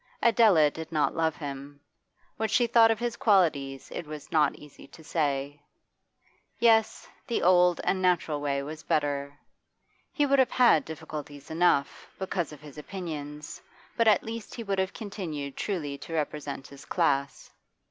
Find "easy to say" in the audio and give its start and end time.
4.55-5.61